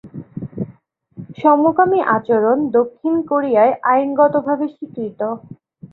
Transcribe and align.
সমকামি 1.37 1.99
আচরণ 2.15 2.57
দক্ষিণ 2.77 3.13
কোরিয়ায় 3.29 3.73
আইনগতভাবে 3.91 4.65
স্বীকৃত। 4.75 5.21